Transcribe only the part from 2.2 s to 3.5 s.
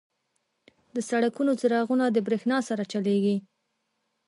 برېښنا سره چلیږي.